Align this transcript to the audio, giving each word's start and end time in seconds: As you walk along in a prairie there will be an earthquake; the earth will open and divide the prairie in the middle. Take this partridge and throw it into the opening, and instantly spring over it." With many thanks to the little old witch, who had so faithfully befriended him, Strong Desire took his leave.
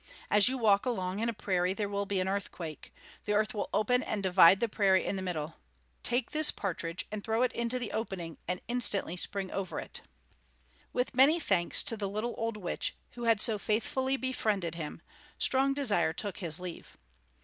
As 0.31 0.49
you 0.49 0.57
walk 0.57 0.87
along 0.87 1.19
in 1.19 1.29
a 1.29 1.31
prairie 1.31 1.75
there 1.75 1.87
will 1.87 2.07
be 2.07 2.19
an 2.19 2.27
earthquake; 2.27 2.91
the 3.25 3.33
earth 3.33 3.53
will 3.53 3.69
open 3.71 4.01
and 4.01 4.23
divide 4.23 4.59
the 4.59 4.67
prairie 4.67 5.05
in 5.05 5.15
the 5.15 5.21
middle. 5.21 5.57
Take 6.01 6.31
this 6.31 6.49
partridge 6.49 7.05
and 7.11 7.23
throw 7.23 7.43
it 7.43 7.51
into 7.51 7.77
the 7.77 7.91
opening, 7.91 8.39
and 8.47 8.61
instantly 8.67 9.15
spring 9.15 9.51
over 9.51 9.79
it." 9.79 10.01
With 10.91 11.13
many 11.13 11.39
thanks 11.39 11.83
to 11.83 11.95
the 11.95 12.09
little 12.09 12.33
old 12.35 12.57
witch, 12.57 12.95
who 13.11 13.25
had 13.25 13.39
so 13.41 13.59
faithfully 13.59 14.17
befriended 14.17 14.73
him, 14.73 15.03
Strong 15.37 15.75
Desire 15.75 16.13
took 16.13 16.39
his 16.39 16.59
leave. 16.59 16.97